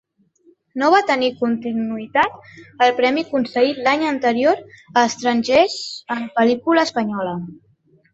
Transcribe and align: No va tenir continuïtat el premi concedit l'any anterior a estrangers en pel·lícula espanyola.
No 0.83 0.87
va 0.91 0.99
tenir 1.09 1.27
continuïtat 1.41 2.39
el 2.85 2.93
premi 2.99 3.23
concedit 3.33 3.81
l'any 3.89 4.05
anterior 4.13 4.63
a 4.71 5.05
estrangers 5.11 5.77
en 6.17 6.25
pel·lícula 6.39 6.87
espanyola. 6.91 7.37